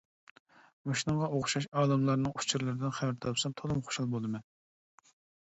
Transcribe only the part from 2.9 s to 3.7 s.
خەۋەر تاپسام